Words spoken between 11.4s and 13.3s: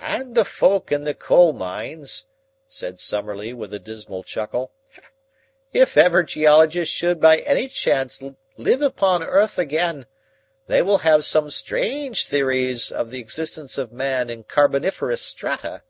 strange theories of the